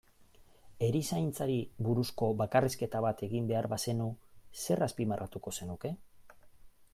[0.85, 1.57] Erizaintzari
[1.87, 4.09] buruzko bakarrizketa bat egin behar bazenu,
[4.63, 5.93] zer azpimarratuko zenuke?